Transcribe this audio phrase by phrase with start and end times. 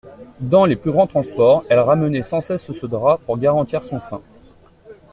[0.39, 4.21] Dans les plus grands transports, elle ramenait sans cesse ce drap pour garantir son sein.